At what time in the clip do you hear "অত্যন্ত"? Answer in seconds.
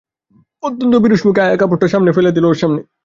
0.63-0.93